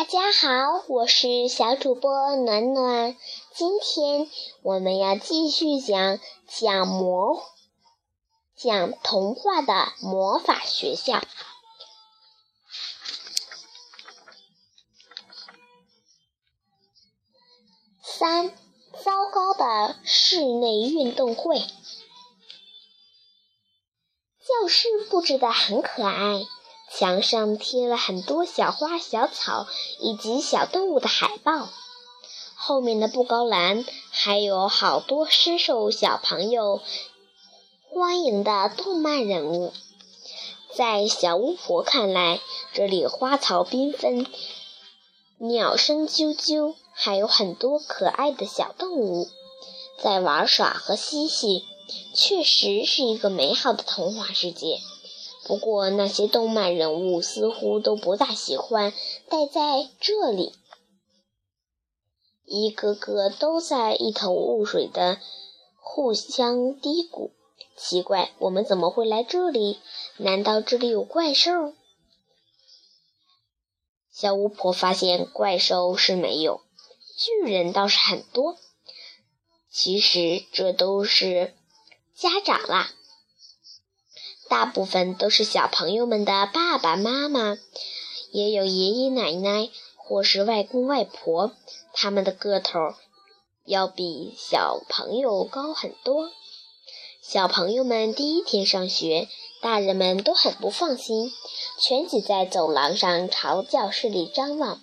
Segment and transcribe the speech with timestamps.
[0.00, 3.14] 大家好，我是小主播暖暖。
[3.52, 4.30] 今天
[4.62, 6.18] 我们要继续讲
[6.48, 7.42] 讲魔
[8.56, 11.22] 讲童话的魔法学校。
[18.02, 18.48] 三，
[19.04, 21.58] 糟糕的室内运动会。
[21.58, 21.66] 教
[24.66, 26.46] 室布置的很可爱。
[26.92, 29.66] 墙上贴了很多小花、小草
[30.00, 31.68] 以及小动物的海报，
[32.56, 36.82] 后面的布告栏还有好多深受小朋友
[37.88, 39.72] 欢迎的动漫人物。
[40.74, 42.40] 在小巫婆看来，
[42.72, 44.26] 这里花草缤纷，
[45.38, 49.28] 鸟声啾啾，还有很多可爱的小动物
[50.02, 51.64] 在玩耍和嬉戏，
[52.14, 54.80] 确实是一个美好的童话世界。
[55.44, 58.92] 不过，那些动漫人物似乎都不大喜欢
[59.28, 60.52] 待在这里，
[62.44, 65.18] 一个个都在一头雾水的
[65.80, 67.30] 互相嘀咕
[67.76, 69.80] ：“奇怪，我们怎么会来这里？
[70.18, 71.72] 难道这里有怪兽？”
[74.12, 76.60] 小巫婆发现怪兽是没有，
[77.16, 78.56] 巨人倒是很多。
[79.70, 81.54] 其实这都是
[82.14, 82.92] 家长啦。
[84.50, 87.56] 大部分都是小朋友们的爸爸妈妈，
[88.32, 91.52] 也有爷爷奶奶或是外公外婆，
[91.92, 92.94] 他们的个头
[93.64, 96.32] 要比小朋友高很多。
[97.22, 99.28] 小朋友们第一天上学，
[99.62, 101.30] 大人们都很不放心，
[101.78, 104.80] 全挤在走廊上朝教室里张望，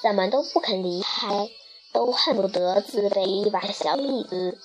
[0.00, 1.50] 怎么都不肯离开，
[1.92, 4.56] 都恨不得自备一把小椅子。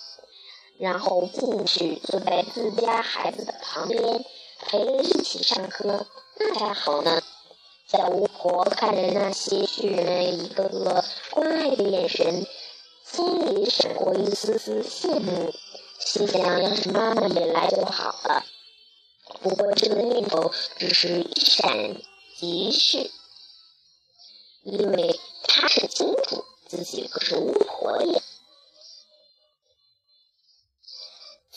[0.78, 4.26] 然后进去，坐在自家孩子的旁边，
[4.68, 6.06] 陪着一起上课，
[6.38, 7.22] 那才好呢。
[7.88, 12.46] 小巫婆看着那些巨人一个个关爱的眼神，
[13.06, 15.54] 心里闪过一丝丝羡慕，
[16.00, 18.44] 心想要是妈妈也来就好了。
[19.42, 21.96] 不过这个念头只是一闪
[22.38, 23.12] 即逝，
[24.64, 28.22] 因为她很清楚自己可是巫婆呀。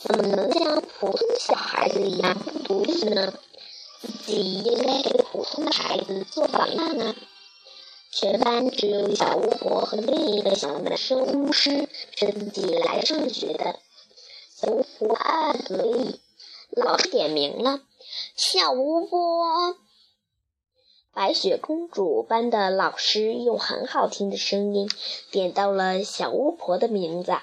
[0.08, 3.34] 怎么能像普通小孩子一样不独立呢？
[4.00, 7.14] 自己应该给普通的孩子做榜样啊！
[8.10, 13.80] 全班只有小巫婆和另一个小男生巫师是自己来上学的。
[14.56, 16.18] 小巫婆暗暗得意，
[16.70, 17.80] 老师点名了，
[18.34, 19.76] 小巫婆。
[21.12, 24.88] 白雪公主班的老师用很好听的声音
[25.30, 27.36] 点到了小巫婆的名字。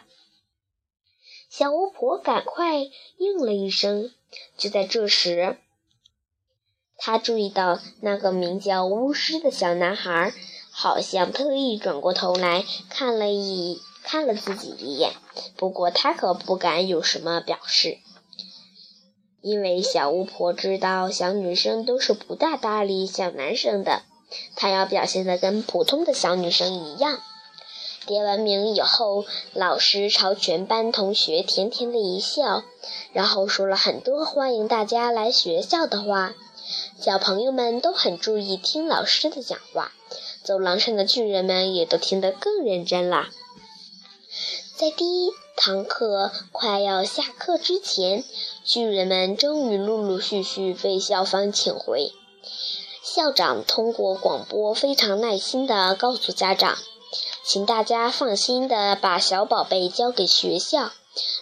[1.58, 2.82] 小巫婆赶快
[3.18, 4.12] 应了一声。
[4.58, 5.56] 就在这时，
[6.98, 10.34] 她注意到那个名叫巫师的小男孩，
[10.70, 15.14] 好像特意转过头来看了一看了自己一眼。
[15.56, 18.00] 不过他可不敢有什么表示，
[19.40, 24.04] 因为小巫婆知道小女生都是不大搭理小男生的，
[24.58, 27.22] 她要表现的跟普通的小女生一样。
[28.06, 32.64] 点完名以后，老师朝全班同学甜甜的一笑，
[33.14, 36.34] 然后说了很多欢迎大家来学校的话。
[37.00, 39.92] 小朋友们都很注意听老师的讲话，
[40.44, 43.28] 走廊上的巨人们也都听得更认真了。
[44.76, 48.24] 在第一堂课快要下课之前，
[48.64, 52.12] 巨人们终于陆陆续续被校方请回。
[53.04, 56.78] 校长通过广播非常耐心地告诉家长。
[57.44, 60.92] 请大家放心的把小宝贝交给学校。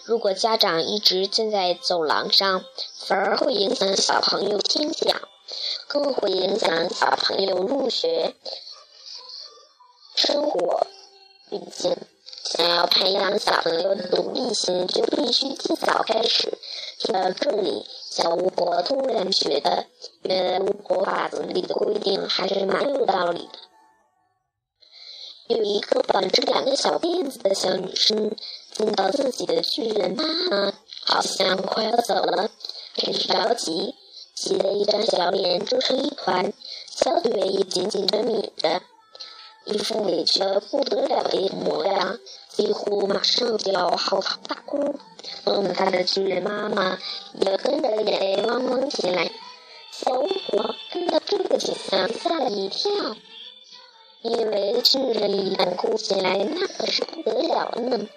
[0.04, 2.64] 如果家长一直站在走廊上，
[3.06, 5.20] 反而会影响小朋友听讲，
[5.88, 8.34] 更会影响小朋友入学
[10.14, 10.86] 生活。
[11.50, 11.96] 毕竟，
[12.44, 16.56] 想要培养小朋友的独立性，就必须尽早开始。
[16.98, 19.86] 听到这里，小巫婆突然觉得，
[20.22, 23.58] 原来巫婆法则里的规定还是蛮有道理的。
[25.46, 28.34] 有一个绑着两个小辫子的小女生，
[28.72, 30.72] 见到自己的巨人妈妈
[31.04, 32.50] 好像快要走了，
[32.94, 33.94] 很是着急，
[34.34, 36.50] 急得一张小脸皱成一团，
[36.88, 38.80] 小腿也紧紧地抿着，
[39.66, 42.18] 一副委屈的不得了的模样，
[42.48, 44.94] 几乎马上就要嚎啕大哭。
[45.44, 46.98] 弄得他的巨人妈妈
[47.38, 49.30] 也跟着眼泪汪汪起来。
[49.90, 52.90] 小巫婆看到这个景象，吓了一跳。
[54.24, 58.08] 因为巨人一旦哭起来，那可是不得了呢，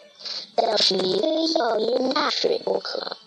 [0.64, 3.18] 要是非要淹大水不可。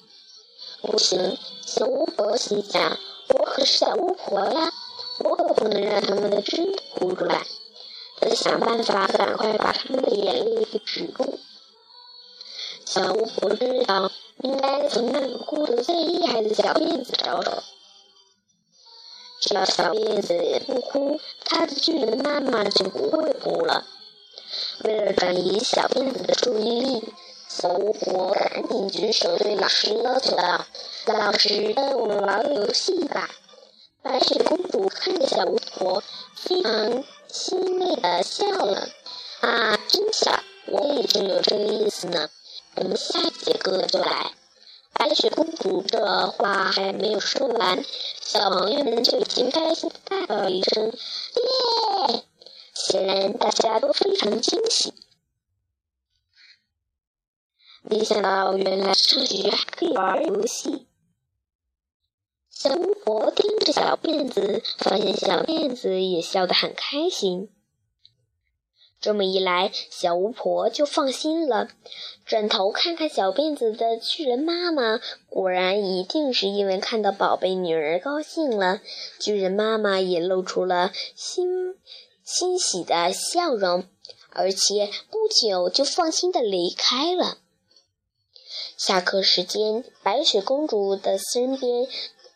[0.80, 1.36] 不行，
[1.66, 2.96] 小巫婆心想，
[3.28, 4.72] 我可是小巫婆呀，
[5.18, 7.42] 我可不能让他们的真哭出来。
[8.18, 11.38] 得想办法赶快把他们的眼泪给止住。
[12.86, 14.10] 小巫婆知道
[14.42, 17.62] 应该从那个哭得最厉害的小辫子着手，
[19.40, 20.34] 只要小辫子
[20.66, 23.86] 不哭，她的巨人妈妈就不会哭了。
[24.84, 27.14] 为了转移小辫子的注意力，
[27.48, 30.66] 小巫婆赶紧举手对老师要求道
[31.06, 33.30] ：“老师，带我们玩个游戏吧。”
[34.02, 36.02] 白雪公主看着小巫婆，
[36.34, 38.88] 非常欣慰的笑了。
[39.40, 42.28] “啊，真巧，我也正有这个意思呢。
[42.76, 44.32] 我们下节课就来。”
[45.00, 47.82] 白雪公主这话还没有说完，
[48.20, 50.92] 小朋友们就已经开心大叫一声
[52.12, 52.22] ：“耶！”
[52.76, 54.92] 显然大家都非常惊喜。
[57.80, 60.86] 没想到，原来上学还可以玩游戏。
[62.50, 67.48] 小巫婆盯着小辫子，发现小辫子也笑得很开心。
[69.00, 71.68] 这么一来，小巫婆就放心了。
[72.26, 78.80] 转头看看小辫子的巨人妈妈，果然一定是因为看到宝贝女儿高兴了。
[79.18, 81.76] 巨人妈妈也露出了欣
[82.22, 83.84] 欣喜的笑容，
[84.28, 87.38] 而且不久就放心的离开了。
[88.76, 91.86] 下课时间，白雪公主的身边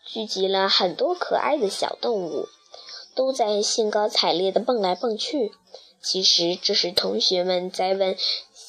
[0.06, 2.48] 聚集了很多可爱的小动物，
[3.14, 5.52] 都在兴高采烈地蹦来蹦去。
[6.04, 8.16] 其实这是同学们在问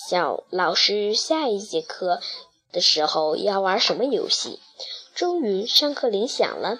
[0.09, 2.21] 小老师下一节课
[2.71, 4.59] 的时候要玩什么游戏。
[5.13, 6.79] 终于，上课铃响了，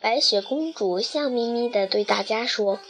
[0.00, 2.80] 白雪公主笑眯眯地对大家说：“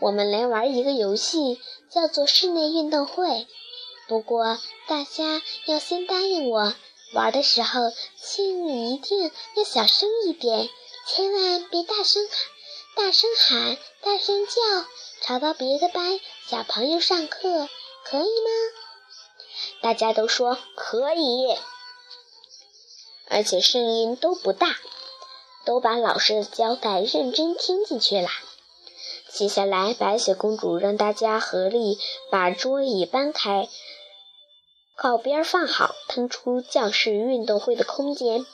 [0.00, 3.46] 我们来玩一个游戏，叫做室内运动会。”
[4.08, 4.58] 不过，
[4.88, 6.74] 大家要先答应我，
[7.14, 10.68] 玩的时候，请你一定要小声一点，
[11.06, 12.36] 千万别大声喊、
[12.96, 14.52] 大声喊、大声叫，
[15.22, 17.68] 吵到别的班小朋友上课，
[18.04, 18.50] 可以吗？
[19.80, 21.56] 大家都说可以，
[23.28, 24.76] 而且声音都不大，
[25.64, 28.28] 都把老师的交代认真听进去了。
[29.32, 31.98] 接下来，白雪公主让大家合力
[32.30, 33.68] 把桌椅搬开。
[34.96, 38.44] 靠边放好，腾出教室运动会的空间。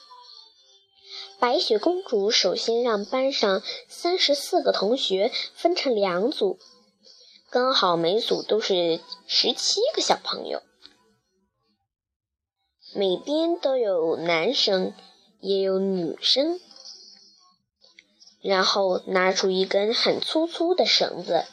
[1.38, 6.58] 白雪公主首先让班上三十四个同学分成两组，
[7.50, 10.62] 刚好每组都是十七个小朋友，
[12.94, 14.94] 每边都有男生
[15.40, 16.58] 也有女生。
[18.42, 21.44] 然后拿出一根很粗粗的绳子，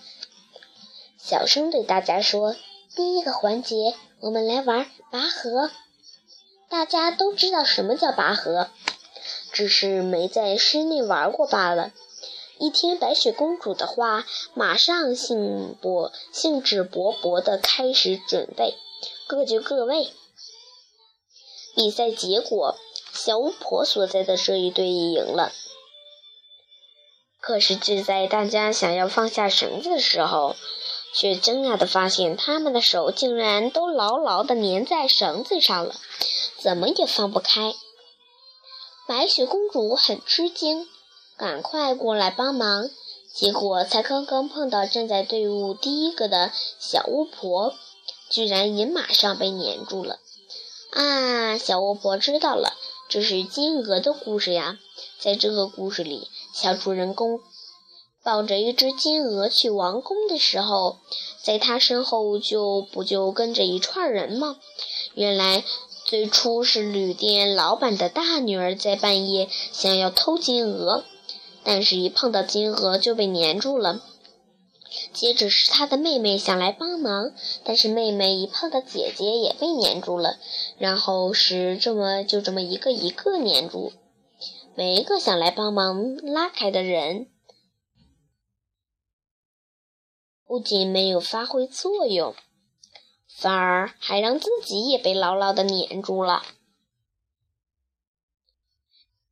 [1.17, 2.55] 小声对大家说
[2.95, 5.69] ：“第一个环节。”我们来玩拔河，
[6.69, 8.69] 大家都知道什么叫拔河，
[9.53, 11.93] 只是没在室内玩过罢了。
[12.57, 18.75] 一听白雪公主的话，马上兴勃兴致勃勃地开始准备，
[19.27, 20.09] 各就各位。
[21.75, 22.75] 比赛结果，
[23.13, 25.51] 小巫婆所在的这一队赢了。
[27.41, 30.55] 可是就在大家想要放下绳子的时候，
[31.13, 35.95] 却惊讶地发现，他们的手竟然都牢牢地粘在绳子上了，
[36.57, 37.73] 怎么也放不开。
[39.05, 40.87] 白雪公主很吃惊，
[41.37, 42.89] 赶快过来帮忙。
[43.33, 47.73] 结果才刚刚碰到站在队伍第一个的小巫婆，
[48.29, 50.19] 居然也马上被粘住了。
[50.91, 51.57] 啊！
[51.57, 52.73] 小巫婆知道了，
[53.09, 54.77] 这是金鹅的故事呀。
[55.19, 57.41] 在这个故事里，小主人公。
[58.23, 60.99] 抱着一只金鹅去王宫的时候，
[61.41, 64.57] 在他身后就不就跟着一串人吗？
[65.13, 65.65] 原来
[66.13, 71.05] 最初是旅店老板的大女儿在半夜想要偷金鹅，
[71.63, 73.99] 但是一碰到金鹅就被粘住了。
[75.11, 80.37] 接着是他的妹妹想来帮忙，但是妹妹一碰到姐姐也被粘住了。
[80.77, 83.91] 然后是这么就这么一个一个粘住，
[84.75, 87.31] 每一个想来帮忙拉开的人。
[90.45, 92.35] 不仅没有发挥作用，
[93.35, 96.43] 反而还让自己也被牢牢的粘住了。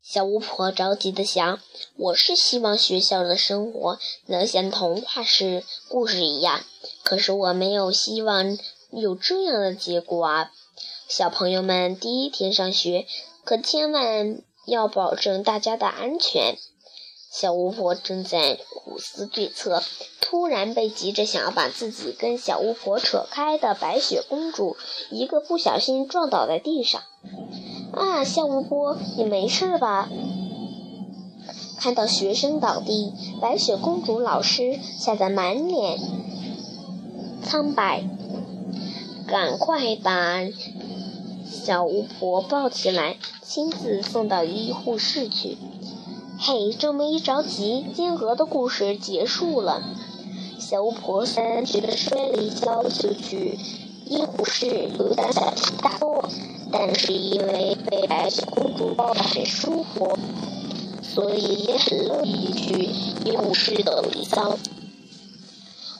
[0.01, 1.61] 小巫婆着急的想
[1.95, 6.61] ：“我是希望学校的生活能像童话式故事一样，
[7.03, 8.57] 可是我没有希望
[8.89, 10.51] 有这样的结果啊！”
[11.07, 13.05] 小朋友们第一天上学，
[13.45, 16.57] 可千万要保证大家的安全。
[17.33, 19.81] 小巫婆正在苦思对策，
[20.19, 24.75] 突然被急着想要把自己跟小巫婆扯开的白雪公主
[25.09, 27.01] 一个不小心撞倒在地上。
[27.93, 30.09] 啊，小巫婆，你没事吧？
[31.79, 35.97] 看到学生倒地，白雪公主老师吓得满脸
[37.41, 38.03] 苍白，
[39.25, 40.41] 赶快把
[41.49, 45.57] 小巫婆抱起来，亲自送到医护室去。
[46.43, 49.83] 嘿，这么一着急，金鹅的故事结束了。
[50.57, 53.59] 小巫婆虽然觉得摔了一跤就去
[54.07, 56.27] 医护室有点小题大做，
[56.71, 60.17] 但是因为被白雪公主抱得很舒服。
[61.03, 62.89] 所以也很乐意去
[63.23, 64.57] 医务室走一遭。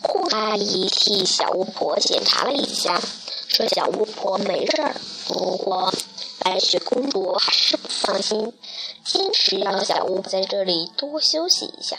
[0.01, 3.00] 护士阿姨替小巫婆检查了一下，
[3.48, 4.95] 说小巫婆没事儿。
[5.27, 5.93] 不过
[6.43, 8.53] 白雪公主还是不放心，
[9.05, 11.98] 坚持让小巫在这里多休息一下。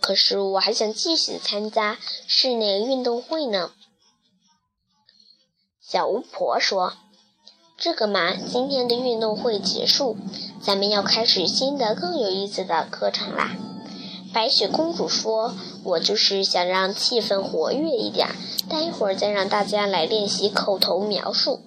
[0.00, 3.72] 可是我还想继续参加室内运动会呢。
[5.80, 6.94] 小巫婆说。
[7.82, 10.18] 这个嘛，今天的运动会结束，
[10.62, 13.56] 咱们要开始新的更有意思的课程啦。
[14.34, 18.28] 白雪公主说：“我就是想让气氛活跃一点，
[18.68, 21.60] 待会儿再让大家来练习口头描述，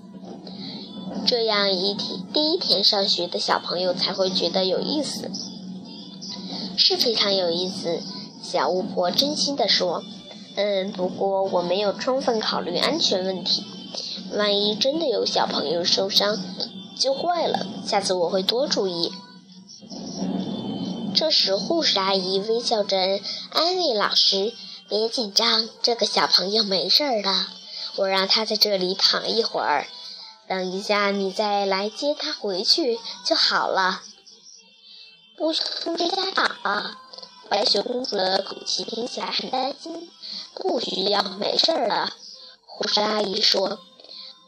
[1.26, 5.32] 这样一天第一天上学的小朋友才会觉得有意思。”
[6.78, 8.02] 是非常有意思，
[8.42, 10.04] 小巫婆真心地说
[10.56, 13.64] ：“嗯，不过我没有充分考虑安全问题。”
[14.34, 16.40] 万一真的有小朋友受伤，
[16.98, 17.68] 就坏了。
[17.86, 19.12] 下次我会多注意。
[21.14, 22.98] 这时，护士阿姨微笑着
[23.52, 24.52] 安慰老师
[24.90, 27.46] ：“别紧张，这个小朋友没事的。
[27.98, 29.86] 我让他在这里躺一会儿，
[30.48, 34.02] 等一下你再来接他回去就好了。”
[35.38, 37.00] 不通知家长啊！
[37.50, 40.10] 白雪公主的口气听起来很担心。
[40.56, 42.12] 不需要，没事的。
[42.66, 43.80] 护士阿姨说。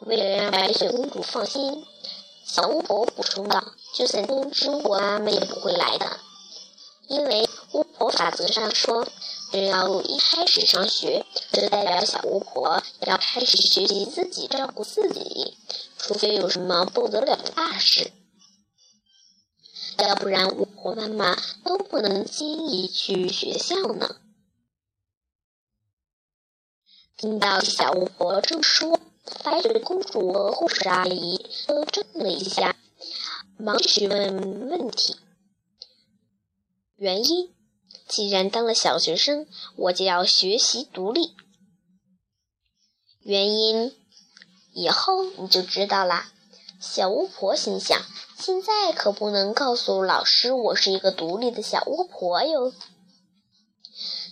[0.01, 1.85] 为了让白雪公主放心，
[2.45, 3.63] 小巫婆补充道
[3.95, 6.19] ：“就算通知我，妈妈也不会来的，
[7.07, 9.07] 因为巫婆法则上说，
[9.55, 15.55] 只要一开始上学，就代表小巫婆要开始学习自己照顾自己，
[15.97, 18.11] 除非有什么不得了的大事，
[19.97, 24.17] 要不然巫婆妈妈都不能轻易去学校呢。”
[27.15, 28.99] 听到小巫婆这么说。
[29.41, 32.75] 白雪公主和护士阿姨都怔了一下，
[33.57, 35.15] 忙询问问题。
[36.97, 37.54] 原因，
[38.07, 41.35] 既然当了小学生，我就要学习独立。
[43.21, 43.95] 原因，
[44.73, 46.31] 以后你就知道啦。
[46.79, 47.99] 小巫婆心想：
[48.37, 52.73] 现在可不能告诉老师我是一个独立的小巫婆哟。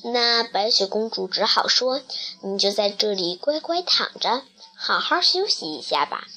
[0.03, 2.01] 那白雪公主只好说
[2.43, 4.43] ：“你就在这里乖乖躺着。”
[4.75, 6.27] 好好休息一下吧。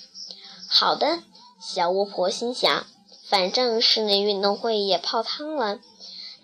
[0.69, 1.23] 好的，
[1.61, 2.87] 小巫婆心想，
[3.29, 5.81] 反正室内运动会也泡汤了，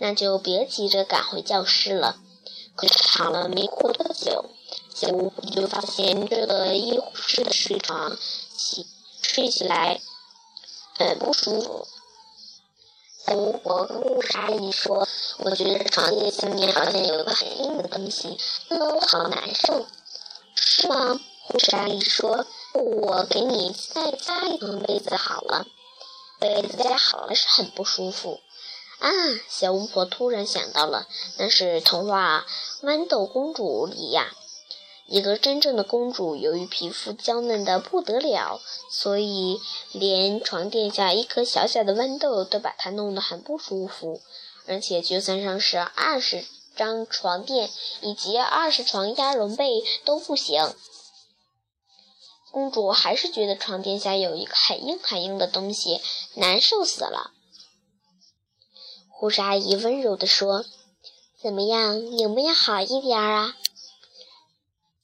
[0.02, 2.16] 那就别急着赶回教室了。
[2.74, 4.46] 可是躺了没过多久，
[4.92, 8.18] 小巫婆就发现这个医护室的睡床
[8.56, 8.84] 起
[9.22, 10.00] 睡起来
[10.98, 11.86] 很不舒服。
[13.24, 15.06] 小巫婆跟护士阿姨说
[15.38, 18.36] ：“我觉得床垫下面好像有一个很硬的东西，
[18.70, 19.86] 弄得我好难受。”
[20.56, 21.20] 是吗？
[21.44, 22.44] 护士阿姨说
[22.74, 25.64] ：“我给你再加一层被子好了。”
[26.40, 28.40] 被子加好了是很不舒服
[29.02, 29.10] 啊！
[29.48, 32.46] 小巫婆突然想到了，那是童话
[32.86, 34.32] 《豌豆公主》里呀，
[35.06, 38.60] 一个真正的公主，由于皮肤娇嫩的不得了，
[38.92, 44.20] 所以连床垫下一颗小小的豌豆都把她弄得很不舒服，
[44.68, 46.44] 而且就算上是二十
[46.76, 47.68] 张床垫
[48.02, 50.72] 以及二十床鸭绒被都不行。
[52.52, 56.00] 公主还是觉得床垫下有一个很硬很硬的东西，
[56.34, 57.32] 难受死了。
[59.22, 60.64] 护士阿姨温柔地说
[61.40, 63.56] ：“怎么样，有没有好一点啊？”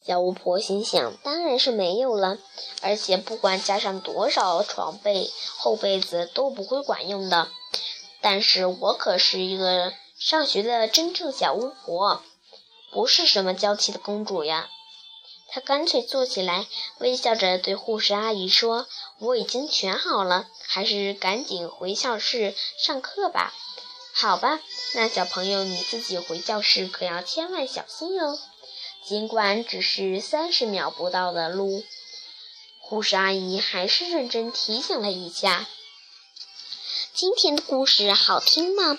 [0.05, 2.37] 小巫婆心想：“当然是没有了，
[2.83, 7.49] 而且不管加上多少床被、厚被子都不会管用的。
[8.21, 12.21] 但是我可是一个上学的真正小巫婆，
[12.91, 14.69] 不是什么娇气的公主呀。”
[15.47, 16.67] 她干脆坐起来，
[16.99, 18.89] 微笑着对护士阿姨说
[19.21, 23.55] ：“我已经全好了，还是赶紧回教室上课吧。
[24.21, 24.59] ”“好吧，
[24.95, 28.37] 那小朋友你自己回教室可要千万小心哦。
[29.07, 31.85] 尽管只是三十秒不到的路，
[32.81, 35.69] 护士阿姨还是认真提醒了一下。
[37.15, 38.99] 今天的故事好听吗？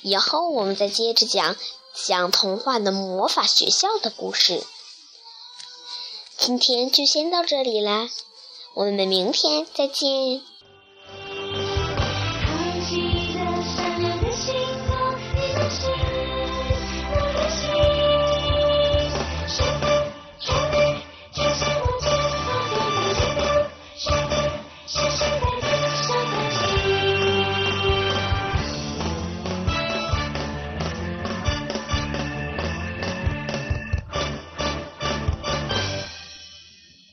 [0.00, 1.54] 以后我们再接着讲
[2.06, 4.64] 讲童话的魔法学校的故事。
[6.38, 8.08] 今天就先到这里啦，
[8.72, 10.42] 我们明天再见。